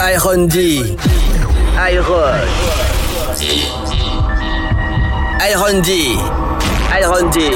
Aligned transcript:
Iron 0.00 0.46
D. 0.46 0.96
Iron. 1.76 2.48
Iron 5.40 5.82
D. 5.82 6.16
Iron 6.92 7.30
D. 7.30 7.50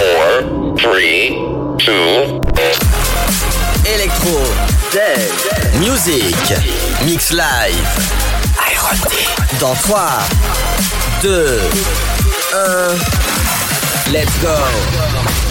Four, 0.00 0.76
three, 0.78 1.36
two, 1.76 2.40
Electro. 3.84 4.40
Dance. 4.92 5.78
Music. 5.78 6.34
Mix 7.04 7.32
live. 7.32 7.84
Iron 8.56 8.96
D. 9.10 9.16
Dans 9.60 9.74
3, 9.74 10.24
2, 11.20 11.28
1. 12.52 12.98
Let's 14.10 14.36
go. 14.42 15.49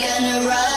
gonna 0.00 0.48
run. 0.48 0.69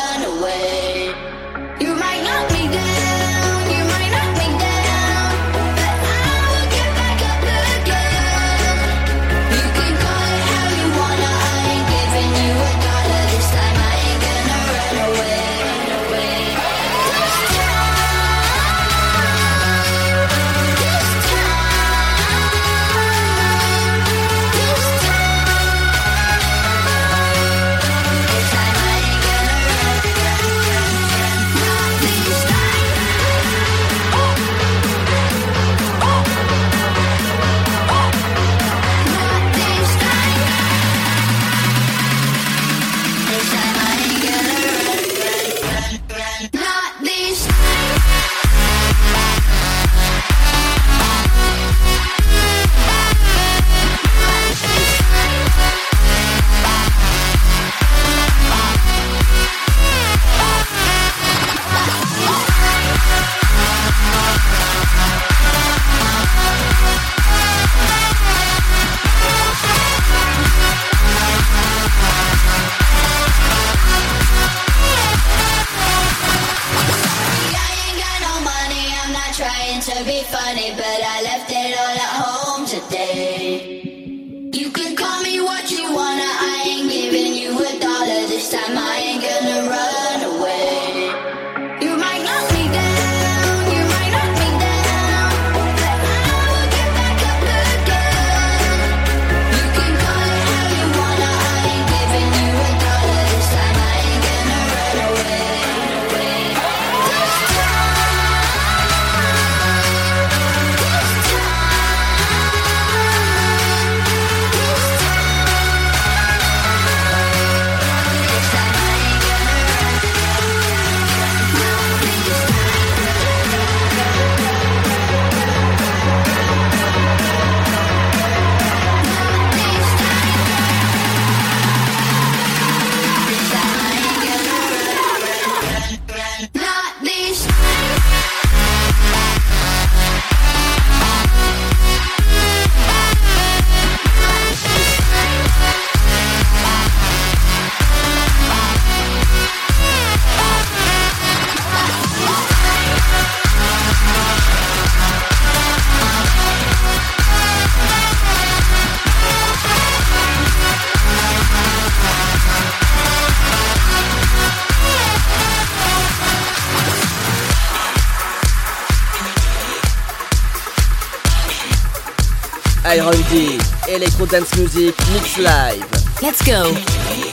Iron 172.95 173.23
D, 173.27 173.57
Electro 173.89 174.27
Dance 174.27 174.55
Music, 174.55 174.95
Mix 175.12 175.39
Live. 175.39 175.83
Let's 176.21 176.43
go. 176.45 177.32